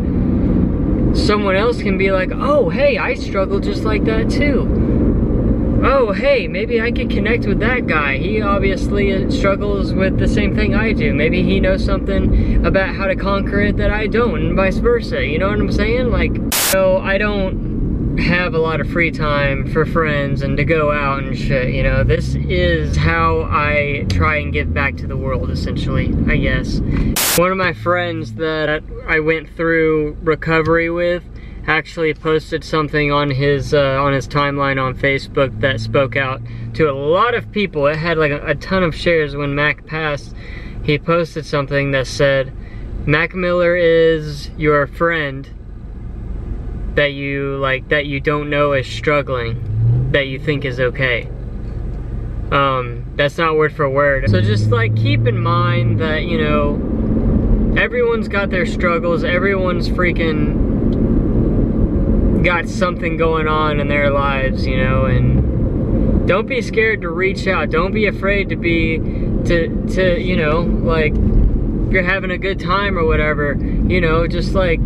someone 1.16 1.56
else 1.56 1.82
can 1.82 1.98
be 1.98 2.12
like, 2.12 2.32
oh, 2.34 2.70
hey, 2.70 2.98
I 2.98 3.13
struggle 3.13 3.60
just 3.60 3.84
like 3.84 4.06
that 4.06 4.30
too. 4.30 4.93
Oh, 5.86 6.13
hey, 6.13 6.48
maybe 6.48 6.80
I 6.80 6.94
could 6.94 7.10
connect 7.10 7.46
with 7.46 7.60
that 7.60 7.88
guy. 7.88 8.18
He 8.18 8.42
obviously 8.42 9.30
struggles 9.30 9.92
with 9.94 10.18
the 10.18 10.30
same 10.30 10.56
thing 10.56 10.74
I 10.74 10.94
do. 10.94 11.13
Maybe 11.13 11.44
he 11.44 11.60
knows 11.60 11.84
something 11.84 12.66
about 12.66 12.96
how 12.96 13.06
to 13.08 13.18
conquer 13.18 13.60
it 13.60 13.75
that 13.78 13.92
I 13.92 14.08
don't, 14.08 14.40
and 14.40 14.56
vice 14.56 14.78
versa. 14.78 15.25
You 15.25 15.40
know 15.40 15.50
what 15.50 15.60
I'm 15.60 15.72
saying? 15.72 16.10
Like, 16.10 16.32
so 16.54 17.00
I 17.00 17.18
don't 17.18 18.18
have 18.18 18.54
a 18.54 18.60
lot 18.60 18.80
of 18.80 18.90
free 18.90 19.12
time 19.12 19.70
for 19.74 19.86
friends 19.86 20.42
and 20.42 20.56
to 20.56 20.63
go 20.63 20.90
out 20.92 21.22
and 21.22 21.38
shit, 21.38 21.74
you 21.74 21.84
know. 21.84 22.06
This 22.06 22.36
is 22.36 22.96
how 22.96 23.42
I 23.52 24.06
try 24.10 24.38
and 24.38 24.54
give 24.54 24.74
back 24.74 24.96
to 24.98 25.08
the 25.08 25.18
world, 25.18 25.50
essentially, 25.50 26.16
I 26.30 26.38
guess. 26.38 26.80
One 27.38 27.52
of 27.52 27.58
my 27.58 27.74
friends 27.74 28.36
that 28.36 28.84
I 29.06 29.20
went 29.20 29.50
through 29.58 30.16
recovery 30.22 30.90
with 30.90 31.24
actually 31.67 32.13
posted 32.13 32.63
something 32.63 33.12
on 33.12 33.29
his 33.32 33.74
uh, 33.74 34.01
on 34.01 34.13
his 34.13 34.27
timeline 34.27 34.82
on 34.82 34.96
Facebook 34.96 35.60
that 35.62 35.79
spoke 35.79 36.15
out 36.15 36.41
to 36.74 36.89
a 36.89 36.93
lot 36.93 37.34
of 37.34 37.51
people. 37.51 37.88
It 37.88 37.96
had 37.96 38.17
like 38.17 38.32
a, 38.32 38.46
a 38.48 38.55
ton 38.55 38.84
of 38.84 38.96
shares 38.96 39.36
when 39.36 39.55
Mac 39.55 39.86
passed. 39.86 40.36
He 40.84 41.00
posted 41.00 41.46
something 41.46 41.91
that 41.91 42.08
said, 42.08 42.51
Mac 43.05 43.34
Miller 43.34 43.75
is 43.75 44.50
your 44.58 44.86
friend 44.88 45.50
that 46.96 47.13
you 47.13 47.58
like 47.58 47.89
that 47.89 48.05
you 48.05 48.20
don't 48.20 48.50
know 48.50 48.74
is 48.74 48.88
struggling 48.88 50.10
that 50.12 50.27
you 50.27 50.38
think 50.38 50.63
is 50.63 50.79
okay 50.79 51.27
um 52.51 53.03
that's 53.15 53.38
not 53.38 53.55
word 53.55 53.75
for 53.75 53.89
word 53.89 54.29
so 54.29 54.39
just 54.41 54.70
like 54.70 54.96
keep 54.96 55.25
in 55.25 55.41
mind 55.41 56.00
that 56.00 56.24
you 56.25 56.38
know 56.38 56.75
everyone's 57.75 58.27
got 58.27 58.51
their 58.51 58.65
struggles 58.65 59.24
everyone's 59.24 59.89
freaking 59.89 60.73
got 62.44 62.68
something 62.68 63.18
going 63.18 63.48
on 63.48 63.80
in 63.80 63.88
their 63.88 64.10
lives 64.10 64.66
you 64.66 64.78
know 64.78 65.06
and 65.06 66.28
don't 66.28 66.48
be 66.48 66.62
scared 66.62 67.02
to 67.02 67.10
reach 67.10 67.48
out 67.48 67.70
don't 67.70 67.94
be 67.94 68.06
afraid 68.06 68.50
to 68.50 68.56
be 68.56 68.98
to 69.46 69.86
to 69.88 70.20
you 70.20 70.36
know 70.36 70.62
like 70.62 71.14
if 71.14 71.94
you're 71.94 72.04
having 72.04 72.32
a 72.32 72.38
good 72.38 72.60
time 72.60 72.98
or 72.98 73.06
whatever 73.06 73.54
you 73.88 74.02
know 74.02 74.28
just 74.28 74.54
like 74.54 74.80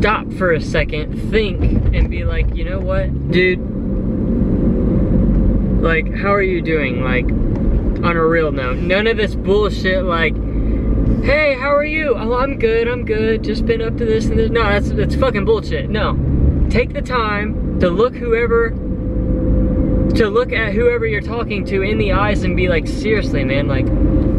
stop 0.00 0.32
for 0.32 0.52
a 0.52 0.60
second, 0.60 1.30
think, 1.30 1.60
and 1.94 2.10
be 2.10 2.24
like, 2.24 2.54
you 2.54 2.64
know 2.64 2.78
what, 2.78 3.30
dude? 3.30 3.58
Like, 5.82 6.14
how 6.14 6.32
are 6.32 6.42
you 6.42 6.62
doing? 6.62 7.02
Like, 7.02 7.26
on 8.04 8.16
a 8.16 8.24
real 8.24 8.52
note. 8.52 8.78
None 8.78 9.06
of 9.06 9.16
this 9.16 9.34
bullshit 9.34 10.04
like, 10.04 10.34
hey, 11.22 11.54
how 11.54 11.74
are 11.74 11.84
you? 11.84 12.14
Oh, 12.16 12.34
I'm 12.34 12.58
good, 12.58 12.88
I'm 12.88 13.04
good. 13.04 13.44
Just 13.44 13.66
been 13.66 13.82
up 13.82 13.96
to 13.98 14.04
this 14.04 14.26
and 14.26 14.38
this. 14.38 14.50
No, 14.50 14.62
that's, 14.62 14.90
that's 14.90 15.14
fucking 15.14 15.44
bullshit. 15.44 15.90
No. 15.90 16.18
Take 16.70 16.92
the 16.92 17.02
time 17.02 17.78
to 17.80 17.90
look 17.90 18.14
whoever, 18.14 18.70
to 18.70 20.28
look 20.28 20.52
at 20.52 20.72
whoever 20.72 21.06
you're 21.06 21.20
talking 21.20 21.64
to 21.66 21.82
in 21.82 21.98
the 21.98 22.12
eyes 22.12 22.44
and 22.44 22.56
be 22.56 22.68
like, 22.68 22.86
seriously, 22.86 23.44
man, 23.44 23.66
like, 23.68 23.86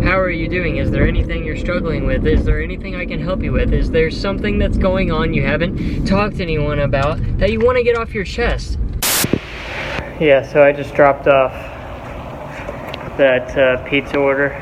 how 0.04 0.20
are 0.20 0.32
you 0.32 0.48
doing? 0.48 0.78
Is 0.78 0.90
there 0.92 1.08
anything 1.08 1.44
you're 1.44 1.58
struggling 1.58 2.06
with? 2.06 2.26
Is 2.26 2.44
there 2.46 2.62
anything 2.62 2.96
I 2.96 3.06
can 3.06 3.22
help 3.22 3.44
you 3.44 3.52
with? 3.52 3.74
Is 3.74 3.92
there 3.92 4.10
something 4.10 4.58
that's 4.58 4.78
going 4.78 5.12
on 5.12 5.34
you 5.34 5.44
haven't 5.44 6.06
talked 6.06 6.38
to 6.38 6.44
anyone 6.44 6.80
about 6.80 7.20
that 7.38 7.52
you 7.52 7.60
want 7.60 7.78
to 7.78 7.84
get 7.84 7.98
off 7.98 8.14
your 8.14 8.24
chest? 8.24 8.80
Yeah, 10.20 10.48
so 10.48 10.64
I 10.64 10.72
just 10.72 10.96
dropped 10.96 11.28
off 11.28 11.52
that 13.18 13.58
uh, 13.58 13.84
pizza 13.88 14.18
order, 14.18 14.54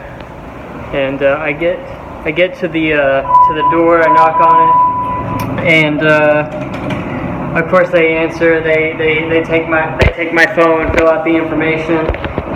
and 0.94 1.22
uh, 1.22 1.38
I 1.40 1.54
get 1.54 1.78
I 2.26 2.32
get 2.32 2.58
to 2.60 2.68
the 2.68 2.94
uh, 2.94 3.22
to 3.48 3.54
the 3.54 3.68
door, 3.72 4.02
I 4.02 4.14
knock 4.14 4.40
on 4.42 4.58
it, 4.68 5.68
and 5.68 6.04
uh, 6.04 7.60
of 7.60 7.70
course 7.70 7.90
they 7.92 8.16
answer. 8.18 8.62
They, 8.62 8.96
they 8.98 9.28
they 9.30 9.44
take 9.44 9.68
my 9.68 9.98
they 9.98 10.12
take 10.14 10.34
my 10.34 10.46
phone, 10.56 10.94
fill 10.96 11.08
out 11.08 11.24
the 11.26 11.36
information 11.36 12.06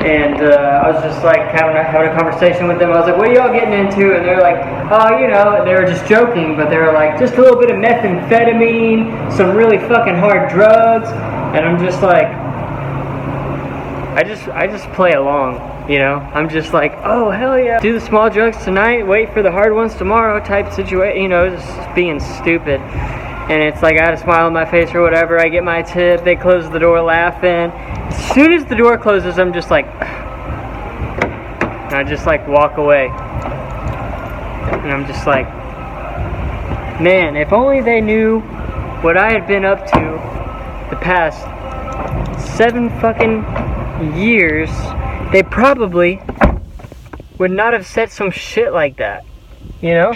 and 0.03 0.41
uh, 0.41 0.83
I 0.83 0.91
was 0.91 1.01
just 1.01 1.23
like 1.23 1.39
having 1.47 1.77
a, 1.77 1.83
having 1.83 2.11
a 2.11 2.15
conversation 2.15 2.67
with 2.67 2.77
them. 2.77 2.91
I 2.91 2.99
was 2.99 3.07
like, 3.07 3.17
"What 3.17 3.29
are 3.29 3.33
y'all 3.33 3.53
getting 3.53 3.71
into?" 3.73 4.15
And 4.15 4.25
they're 4.25 4.41
like, 4.41 4.59
"Oh, 4.91 5.17
you 5.17 5.27
know," 5.29 5.63
they 5.63 5.73
were 5.73 5.85
just 5.85 6.05
joking, 6.07 6.57
but 6.57 6.69
they 6.69 6.77
were 6.77 6.91
like, 6.91 7.17
"Just 7.17 7.35
a 7.35 7.41
little 7.41 7.59
bit 7.59 7.71
of 7.71 7.77
methamphetamine, 7.77 9.31
some 9.31 9.55
really 9.55 9.77
fucking 9.77 10.15
hard 10.15 10.51
drugs," 10.51 11.07
and 11.55 11.63
I'm 11.65 11.79
just 11.79 12.01
like, 12.01 12.27
I 14.17 14.23
just 14.27 14.47
I 14.49 14.67
just 14.67 14.91
play 14.91 15.13
along, 15.13 15.55
you 15.87 15.99
know. 15.99 16.15
I'm 16.33 16.49
just 16.49 16.73
like, 16.73 16.93
"Oh 17.03 17.31
hell 17.31 17.59
yeah, 17.59 17.79
do 17.79 17.93
the 17.93 18.01
small 18.01 18.29
drugs 18.29 18.63
tonight, 18.63 19.07
wait 19.07 19.33
for 19.33 19.41
the 19.41 19.51
hard 19.51 19.73
ones 19.73 19.95
tomorrow," 19.95 20.43
type 20.43 20.71
situation, 20.73 21.21
you 21.21 21.27
know, 21.27 21.49
just 21.49 21.95
being 21.95 22.19
stupid. 22.19 22.81
And 23.49 23.61
it's 23.61 23.81
like 23.81 23.99
I 23.99 24.05
had 24.05 24.13
a 24.13 24.17
smile 24.17 24.45
on 24.45 24.53
my 24.53 24.65
face 24.65 24.93
or 24.93 25.01
whatever. 25.01 25.39
I 25.39 25.49
get 25.49 25.63
my 25.63 25.81
tip. 25.81 26.23
They 26.23 26.37
close 26.37 26.69
the 26.69 26.79
door 26.79 27.01
laughing 27.01 27.71
as 28.13 28.33
soon 28.33 28.53
as 28.53 28.65
the 28.65 28.75
door 28.75 28.97
closes, 28.97 29.39
I'm 29.39 29.53
just 29.53 29.71
like, 29.71 29.87
and 29.87 30.03
I 31.95 32.03
just 32.03 32.27
like 32.27 32.47
walk 32.47 32.77
away. 32.77 33.07
And 33.07 34.91
I'm 34.91 35.07
just 35.07 35.25
like, 35.25 35.47
man, 37.01 37.35
if 37.35 37.51
only 37.51 37.81
they 37.81 38.01
knew 38.01 38.41
what 39.01 39.17
I 39.17 39.31
had 39.31 39.47
been 39.47 39.65
up 39.65 39.83
to 39.87 39.99
the 40.91 40.95
past 40.97 41.41
seven 42.55 42.91
fucking 43.01 43.43
years, 44.15 44.69
they 45.33 45.41
probably 45.41 46.21
would 47.39 47.49
not 47.49 47.73
have 47.73 47.87
said 47.87 48.11
some 48.11 48.29
shit 48.29 48.71
like 48.71 48.97
that. 48.97 49.25
You 49.81 49.95
know? 49.95 50.13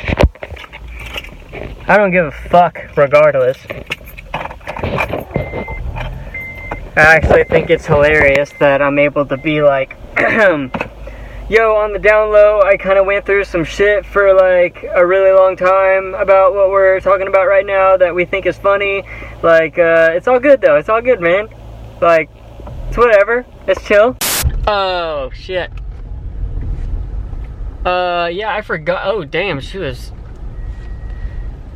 I 1.88 1.98
don't 1.98 2.12
give 2.12 2.28
a 2.28 2.32
fuck 2.32 2.96
regardless. 2.96 3.58
I 6.96 7.16
actually 7.16 7.46
think 7.46 7.72
it's 7.72 7.88
hilarious 7.88 8.52
that 8.60 8.82
I'm 8.82 9.00
able 9.00 9.26
to 9.26 9.38
be 9.38 9.64
like, 9.64 9.98
yo, 10.20 11.76
on 11.76 11.94
the 11.94 12.00
down 12.00 12.32
low, 12.32 12.62
I 12.62 12.78
kind 12.78 13.00
of 13.00 13.08
went 13.08 13.26
through 13.26 13.46
some 13.46 13.64
shit 13.64 14.06
for 14.06 14.36
like 14.36 14.86
a 14.94 15.04
really 15.04 15.32
long 15.32 15.58
time 15.58 16.14
about 16.14 16.54
what 16.54 16.70
we're 16.70 17.00
talking 17.00 17.28
about 17.28 17.48
right 17.48 17.66
now 17.66 17.98
that 17.98 18.14
we 18.14 18.26
think 18.26 18.46
is 18.46 18.58
funny. 18.58 19.04
Like, 19.42 19.80
uh, 19.80 20.10
it's 20.12 20.28
all 20.28 20.40
good 20.40 20.62
though. 20.62 20.78
It's 20.78 20.90
all 20.90 21.02
good, 21.02 21.22
man. 21.22 21.50
Like, 22.02 22.30
it's 22.90 22.98
whatever. 22.98 23.48
It's 23.68 23.84
chill. 23.84 24.16
Oh, 24.68 25.32
shit. 25.34 25.72
Uh, 27.86 28.30
yeah, 28.32 28.54
I 28.54 28.62
forgot. 28.62 29.08
Oh, 29.08 29.24
damn, 29.24 29.62
she 29.62 29.78
was 29.78 30.12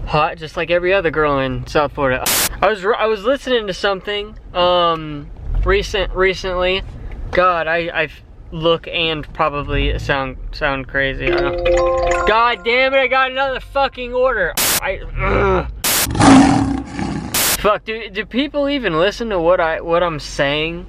hot, 0.08 0.38
just 0.38 0.58
like 0.58 0.70
every 0.70 0.94
other 0.94 1.10
girl 1.10 1.40
in 1.40 1.66
South 1.68 1.94
Florida. 1.94 2.26
I 2.62 2.68
was 2.68 2.84
I 2.86 3.06
was 3.06 3.24
listening 3.24 3.68
to 3.68 3.74
something 3.74 4.38
um 4.54 5.32
recent 5.64 6.14
recently. 6.14 6.84
God, 7.32 7.68
I 7.68 8.04
I 8.04 8.10
look 8.52 8.90
and 8.90 9.32
probably 9.34 9.98
sound 10.00 10.38
sound 10.52 10.90
crazy. 10.90 11.28
God 11.28 12.66
damn 12.66 12.94
it! 12.94 12.98
I 12.98 13.08
got 13.08 13.32
another 13.32 13.62
fucking 13.62 14.14
order. 14.14 14.54
I. 14.82 15.00
Ugh. 15.18 15.72
Fuck, 17.62 17.86
do 17.86 18.10
do 18.10 18.26
people 18.26 18.68
even 18.68 19.00
listen 19.00 19.30
to 19.30 19.40
what 19.40 19.62
I 19.62 19.80
what 19.80 20.04
I'm 20.04 20.20
saying? 20.20 20.88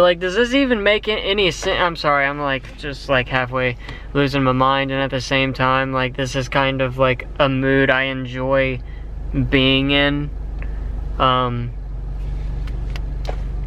Like, 0.00 0.20
does 0.20 0.34
this 0.34 0.54
even 0.54 0.82
make 0.82 1.06
any 1.08 1.50
sense? 1.50 1.78
I'm 1.78 1.96
sorry, 1.96 2.24
I'm 2.24 2.40
like 2.40 2.78
just 2.78 3.08
like 3.08 3.28
halfway 3.28 3.76
losing 4.14 4.42
my 4.42 4.52
mind, 4.52 4.90
and 4.90 5.00
at 5.00 5.10
the 5.10 5.20
same 5.20 5.52
time, 5.52 5.92
like 5.92 6.16
this 6.16 6.34
is 6.34 6.48
kind 6.48 6.80
of 6.80 6.98
like 6.98 7.26
a 7.38 7.48
mood 7.48 7.90
I 7.90 8.04
enjoy 8.04 8.80
being 9.50 9.90
in. 9.90 10.30
Um, 11.18 11.72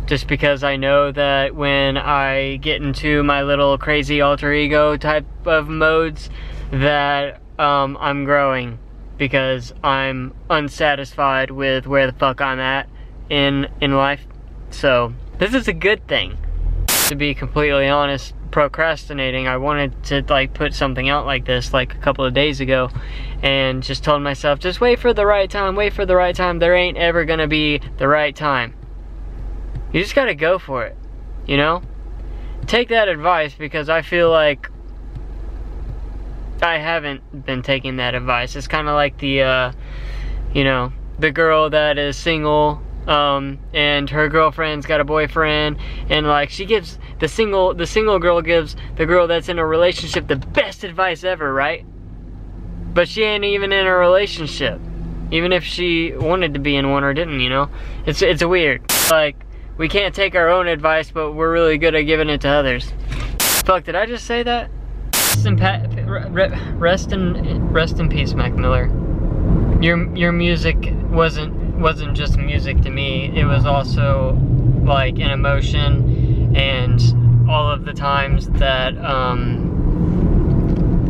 just 0.05 0.27
because 0.27 0.63
I 0.63 0.75
know 0.75 1.11
that 1.11 1.55
when 1.55 1.97
I 1.97 2.57
get 2.57 2.81
into 2.81 3.23
my 3.23 3.43
little 3.43 3.77
crazy 3.77 4.21
alter 4.21 4.53
ego 4.53 4.97
type 4.97 5.25
of 5.45 5.67
modes, 5.67 6.29
that 6.71 7.41
um, 7.57 7.97
I'm 7.99 8.25
growing 8.25 8.79
because 9.17 9.73
I'm 9.83 10.33
unsatisfied 10.49 11.51
with 11.51 11.87
where 11.87 12.07
the 12.07 12.13
fuck 12.13 12.41
I'm 12.41 12.59
at 12.59 12.89
in 13.29 13.67
in 13.81 13.95
life. 13.95 14.25
So 14.69 15.13
this 15.37 15.53
is 15.53 15.67
a 15.67 15.73
good 15.73 16.07
thing. 16.07 16.37
To 17.07 17.15
be 17.15 17.35
completely 17.35 17.87
honest, 17.87 18.33
procrastinating, 18.51 19.47
I 19.47 19.57
wanted 19.57 20.03
to 20.05 20.23
like 20.29 20.53
put 20.53 20.73
something 20.73 21.09
out 21.09 21.25
like 21.25 21.45
this 21.45 21.73
like 21.73 21.93
a 21.93 21.97
couple 21.97 22.25
of 22.25 22.33
days 22.33 22.61
ago 22.61 22.89
and 23.43 23.83
just 23.83 24.03
told 24.03 24.21
myself, 24.21 24.59
just 24.59 24.81
wait 24.81 24.99
for 24.99 25.13
the 25.13 25.25
right 25.25 25.49
time, 25.49 25.75
wait 25.75 25.93
for 25.93 26.05
the 26.05 26.15
right 26.15 26.35
time. 26.35 26.59
There 26.59 26.73
ain't 26.73 26.97
ever 26.97 27.25
gonna 27.25 27.47
be 27.47 27.81
the 27.97 28.07
right 28.07 28.35
time. 28.35 28.73
You 29.91 30.01
just 30.01 30.15
gotta 30.15 30.35
go 30.35 30.57
for 30.57 30.85
it, 30.85 30.97
you 31.45 31.57
know? 31.57 31.81
Take 32.65 32.89
that 32.89 33.07
advice 33.07 33.53
because 33.53 33.89
I 33.89 34.01
feel 34.01 34.31
like 34.31 34.69
I 36.61 36.77
haven't 36.77 37.45
been 37.45 37.61
taking 37.61 37.97
that 37.97 38.15
advice. 38.15 38.55
It's 38.55 38.67
kind 38.67 38.87
of 38.87 38.95
like 38.95 39.17
the, 39.19 39.41
uh, 39.41 39.71
you 40.53 40.63
know, 40.63 40.93
the 41.19 41.31
girl 41.31 41.69
that 41.69 41.97
is 41.97 42.17
single 42.17 42.81
um, 43.07 43.59
and 43.73 44.09
her 44.09 44.29
girlfriend's 44.29 44.85
got 44.85 44.99
a 44.99 45.03
boyfriend 45.03 45.77
and 46.09 46.27
like 46.27 46.49
she 46.49 46.65
gives 46.65 46.97
the 47.19 47.27
single 47.27 47.73
the 47.73 47.85
single 47.85 48.19
girl 48.19 48.41
gives 48.41 48.75
the 48.95 49.05
girl 49.05 49.27
that's 49.27 49.49
in 49.49 49.59
a 49.59 49.65
relationship 49.65 50.27
the 50.27 50.35
best 50.35 50.83
advice 50.83 51.23
ever 51.23 51.53
right? 51.53 51.85
But 52.93 53.07
she 53.07 53.23
ain't 53.23 53.43
even 53.43 53.71
in 53.71 53.85
a 53.85 53.95
relationship 53.95 54.79
even 55.31 55.51
if 55.51 55.63
she 55.63 56.13
wanted 56.13 56.53
to 56.53 56.59
be 56.59 56.75
in 56.75 56.91
one 56.91 57.03
or 57.03 57.13
didn't 57.13 57.39
you 57.39 57.49
know? 57.49 57.69
It's 58.05 58.21
it's 58.21 58.43
weird. 58.43 58.89
Like 59.09 59.45
we 59.77 59.89
can't 59.89 60.15
take 60.15 60.35
our 60.35 60.49
own 60.49 60.67
advice 60.67 61.11
but 61.11 61.33
we're 61.33 61.51
really 61.51 61.77
good 61.77 61.95
at 61.95 62.01
giving 62.01 62.29
it 62.29 62.41
to 62.41 62.49
others. 62.49 62.91
Fuck 63.39 63.83
did 63.85 63.95
I 63.95 64.05
just 64.05 64.25
say 64.25 64.43
that? 64.43 64.69
Rest 65.45 65.47
in, 65.47 66.79
rest 66.79 67.11
in, 67.11 67.69
rest 67.69 67.99
in 67.99 68.09
peace 68.09 68.33
Mac 68.33 68.53
Miller. 68.53 68.85
Your 69.81 70.15
your 70.15 70.31
music 70.31 70.77
wasn't 71.09 71.64
wasn't 71.75 72.15
just 72.15 72.37
music 72.37 72.81
to 72.81 72.89
me, 72.89 73.31
it 73.37 73.45
was 73.45 73.65
also 73.65 74.33
like 74.83 75.15
an 75.15 75.31
emotion 75.31 76.55
and 76.55 77.49
all 77.49 77.69
of 77.69 77.85
the 77.85 77.93
times 77.93 78.47
that, 78.49 78.97
um, 78.97 79.73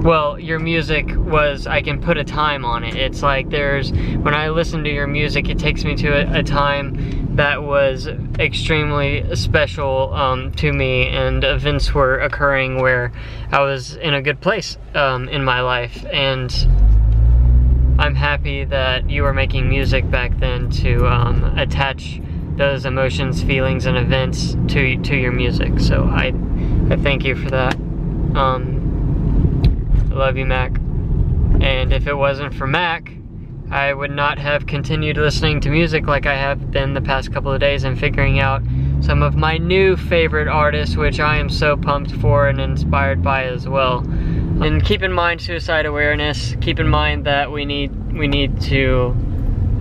well, 0.04 0.40
your 0.40 0.60
music 0.60 1.16
was, 1.16 1.66
I 1.68 1.82
can 1.82 2.02
put 2.02 2.18
a 2.18 2.24
time 2.24 2.66
on 2.66 2.84
it. 2.84 2.96
It's 2.96 3.24
like 3.24 3.50
there's, 3.50 3.92
when 3.92 4.34
I 4.34 4.50
listen 4.50 4.84
to 4.84 4.90
your 4.90 5.08
music, 5.08 5.50
it 5.50 5.58
takes 5.58 5.84
me 5.84 5.96
to 5.96 6.10
a, 6.10 6.40
a 6.40 6.44
time 6.44 7.36
that 7.36 7.64
was 7.64 8.08
extremely 8.40 9.36
special 9.36 10.14
um, 10.14 10.52
to 10.54 10.72
me 10.72 11.08
and 11.08 11.44
events 11.44 11.94
were 11.94 12.20
occurring 12.20 12.82
where 12.82 13.12
I 13.52 13.62
was 13.62 13.96
in 13.96 14.14
a 14.14 14.22
good 14.22 14.40
place 14.40 14.78
um, 14.94 15.28
in 15.30 15.44
my 15.44 15.62
life. 15.62 16.06
And 16.06 16.52
I'm 18.06 18.14
happy 18.14 18.66
that 18.66 19.10
you 19.10 19.24
were 19.24 19.34
making 19.34 19.68
music 19.68 20.08
back 20.12 20.38
then 20.38 20.70
to 20.70 21.08
um, 21.08 21.44
attach 21.58 22.22
those 22.56 22.86
emotions, 22.86 23.42
feelings, 23.42 23.88
and 23.88 23.98
events 23.98 24.56
to 24.68 25.02
to 25.02 25.16
your 25.16 25.32
music. 25.32 25.80
So 25.80 26.04
I 26.04 26.28
I 26.92 26.98
thank 26.98 27.26
you 27.26 27.36
for 27.36 27.50
that. 27.50 27.74
Um, 28.36 29.98
I 30.12 30.14
love 30.14 30.38
you, 30.38 30.46
Mac. 30.46 30.78
And 31.62 31.92
if 31.92 32.06
it 32.06 32.14
wasn't 32.14 32.54
for 32.54 32.68
Mac, 32.68 33.12
I 33.72 33.92
would 33.92 34.12
not 34.12 34.38
have 34.38 34.68
continued 34.68 35.18
listening 35.18 35.60
to 35.62 35.70
music 35.70 36.06
like 36.06 36.28
I 36.28 36.36
have 36.36 36.70
been 36.70 36.94
the 36.94 37.02
past 37.02 37.34
couple 37.34 37.52
of 37.52 37.60
days 37.60 37.86
and 37.86 38.00
figuring 38.00 38.40
out 38.40 38.62
some 39.02 39.24
of 39.24 39.36
my 39.36 39.58
new 39.58 39.98
favorite 39.98 40.48
artists, 40.48 40.96
which 40.96 41.20
I 41.20 41.38
am 41.38 41.50
so 41.50 41.76
pumped 41.76 42.12
for 42.12 42.50
and 42.50 42.62
inspired 42.62 43.24
by 43.24 43.46
as 43.46 43.68
well. 43.68 44.06
And 44.62 44.84
keep 44.84 45.04
in 45.04 45.12
mind 45.12 45.42
suicide 45.42 45.86
awareness. 45.86 46.56
Keep 46.62 46.80
in 46.80 46.88
mind 46.88 47.26
that 47.26 47.52
we 47.52 47.66
need 47.66 48.14
we 48.14 48.28
need 48.28 48.62
to 48.62 49.16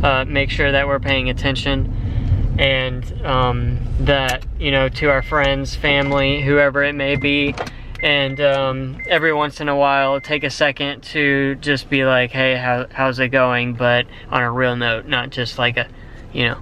uh, 0.03 0.25
make 0.27 0.51
sure 0.51 0.73
that 0.73 0.87
we're 0.87 1.01
paying 1.01 1.31
attention 1.31 2.57
and 2.59 3.25
um, 3.25 3.79
that 4.01 4.45
you 4.59 4.71
know 4.71 4.89
to 4.89 5.11
our 5.11 5.23
friends, 5.23 5.75
family, 5.75 6.43
whoever 6.43 6.83
it 6.83 6.95
may 6.95 7.17
be, 7.17 7.55
and 8.03 8.41
um, 8.41 8.99
every 9.09 9.33
once 9.33 9.61
in 9.61 9.69
a 9.69 9.77
while 9.77 10.21
take 10.21 10.45
a 10.45 10.51
second 10.51 11.03
to 11.03 11.55
just 11.57 11.89
be 11.89 12.05
like, 12.05 12.31
hey, 12.33 12.57
how, 12.57 12.87
how's 12.91 13.19
it 13.19 13.29
going? 13.29 13.75
But 13.75 14.07
on 14.31 14.43
a 14.43 14.53
real 14.53 14.77
note, 14.77 15.07
not 15.07 15.31
just 15.31 15.59
like 15.59 15.79
a, 15.79 15.89
you 16.33 16.45
know, 16.45 16.59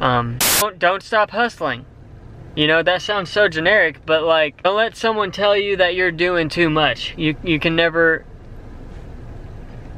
um, 0.00 0.38
don't, 0.60 0.78
don't 0.78 1.02
stop 1.02 1.30
hustling. 1.30 1.84
You 2.56 2.68
know, 2.68 2.84
that 2.84 3.02
sounds 3.02 3.30
so 3.30 3.48
generic, 3.48 4.06
but 4.06 4.22
like, 4.22 4.62
don't 4.62 4.76
let 4.76 4.96
someone 4.96 5.32
tell 5.32 5.56
you 5.56 5.76
that 5.78 5.96
you're 5.96 6.12
doing 6.12 6.48
too 6.48 6.70
much. 6.70 7.12
You, 7.16 7.34
you 7.42 7.58
can 7.58 7.74
never 7.74 8.24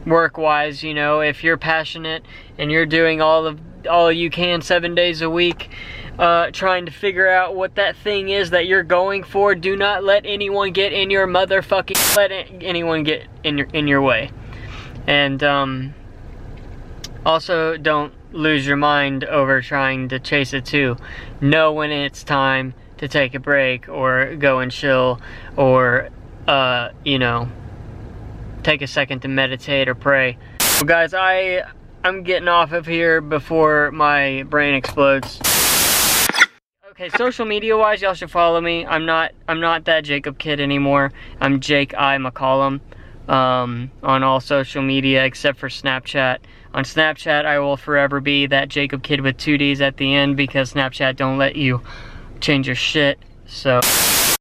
work-wise, 0.07 0.83
you 0.83 0.95
know, 0.95 1.21
if 1.21 1.45
you're 1.45 1.59
passionate 1.59 2.25
and 2.57 2.71
you're 2.71 2.87
doing 2.87 3.21
all 3.21 3.47
of 3.47 3.61
all 3.87 4.11
you 4.11 4.31
can 4.31 4.62
seven 4.62 4.95
days 4.95 5.21
a 5.21 5.29
week, 5.29 5.69
uh, 6.19 6.51
trying 6.51 6.87
to 6.87 6.92
figure 6.92 7.29
out 7.29 7.55
what 7.55 7.75
that 7.75 7.95
thing 7.97 8.31
is 8.31 8.51
that 8.51 8.66
you're 8.66 8.83
going 8.83 9.23
for, 9.23 9.55
do 9.55 9.77
not 9.77 10.03
let 10.03 10.25
anyone 10.25 10.73
get 10.73 10.92
in 10.92 11.11
your 11.11 11.27
motherfucking, 11.27 12.16
let 12.16 12.33
anyone 12.33 13.05
get 13.05 13.27
in 13.45 13.59
your, 13.59 13.69
in 13.73 13.87
your 13.87 14.01
way. 14.01 14.31
And, 15.07 15.42
um, 15.45 15.95
also 17.25 17.77
don't 17.77 18.14
lose 18.33 18.67
your 18.67 18.77
mind 18.77 19.25
over 19.25 19.61
trying 19.61 20.09
to 20.09 20.19
chase 20.19 20.53
it 20.53 20.65
too. 20.65 20.97
Know 21.41 21.73
when 21.73 21.91
it's 21.91 22.25
time 22.25 22.75
to 22.99 23.09
take 23.09 23.35
a 23.35 23.39
break 23.41 23.89
or 23.89 24.37
go 24.37 24.61
and 24.61 24.73
chill 24.73 25.21
or, 25.57 26.09
uh, 26.47 26.91
you 27.05 27.19
know, 27.19 27.49
take 28.62 28.83
a 28.83 28.87
second 28.87 29.21
to 29.21 29.29
meditate 29.29 29.89
or 29.89 29.95
pray. 29.95 30.39
Well, 30.77 30.85
guys, 30.85 31.15
I, 31.15 31.62
I'm 32.05 32.23
getting 32.23 32.49
off 32.49 32.73
of 32.73 32.87
here 32.87 33.21
before 33.21 33.91
my 33.93 34.45
brain 34.45 34.75
explodes. 34.75 35.41
Okay, 36.91 37.11
social 37.11 37.45
media 37.45 37.77
wise, 37.77 38.01
y'all 38.01 38.15
should 38.15 38.31
follow 38.31 38.61
me. 38.61 38.87
I'm 38.87 39.05
not, 39.05 39.33
I'm 39.47 39.61
not 39.61 39.85
that 39.85 40.05
Jacob 40.05 40.39
kid 40.39 40.61
anymore. 40.61 41.12
I'm 41.41 41.61
Jake 41.61 41.93
I 41.95 42.17
McCollum 42.17 42.81
um, 43.29 43.91
on 44.03 44.23
all 44.23 44.41
social 44.41 44.83
media 44.83 45.25
except 45.25 45.59
for 45.59 45.69
Snapchat. 45.69 46.39
On 46.77 46.85
Snapchat, 46.85 47.47
I 47.47 47.59
will 47.59 47.79
forever 47.79 48.21
be 48.21 48.45
that 48.49 48.69
Jacob 48.69 49.03
kid 49.03 49.23
with 49.23 49.39
two 49.39 49.57
D's 49.57 49.81
at 49.81 49.97
the 49.97 50.15
end 50.15 50.37
because 50.37 50.75
Snapchat 50.75 51.17
don't 51.17 51.39
let 51.39 51.57
you 51.57 51.81
change 52.41 52.67
your 52.67 52.77
shit. 52.77 53.19
So. 53.47 53.81